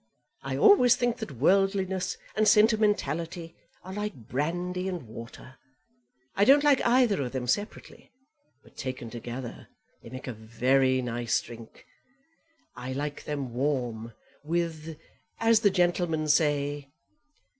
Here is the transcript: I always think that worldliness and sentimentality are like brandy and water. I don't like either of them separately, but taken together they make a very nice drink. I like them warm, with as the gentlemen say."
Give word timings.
I 0.41 0.57
always 0.57 0.95
think 0.95 1.17
that 1.17 1.29
worldliness 1.37 2.17
and 2.35 2.47
sentimentality 2.47 3.55
are 3.83 3.93
like 3.93 4.15
brandy 4.27 4.89
and 4.89 5.03
water. 5.03 5.59
I 6.35 6.43
don't 6.43 6.63
like 6.63 6.83
either 6.83 7.21
of 7.21 7.33
them 7.33 7.45
separately, 7.45 8.11
but 8.63 8.75
taken 8.75 9.11
together 9.11 9.67
they 10.01 10.09
make 10.09 10.25
a 10.25 10.33
very 10.33 11.03
nice 11.03 11.39
drink. 11.39 11.85
I 12.75 12.93
like 12.93 13.25
them 13.25 13.53
warm, 13.53 14.13
with 14.43 14.97
as 15.39 15.59
the 15.59 15.69
gentlemen 15.69 16.27
say." 16.29 16.89